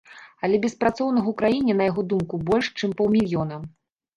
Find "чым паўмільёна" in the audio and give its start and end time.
2.81-3.65